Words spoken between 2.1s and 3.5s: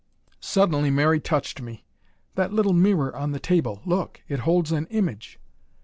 "That little mirror on the